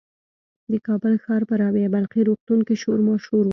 د 0.71 0.73
کابل 0.87 1.13
ښار 1.23 1.41
په 1.49 1.55
رابعه 1.61 1.89
بلخي 1.95 2.21
روغتون 2.29 2.59
کې 2.67 2.75
شور 2.83 2.99
ماشور 3.07 3.43
و. 3.45 3.49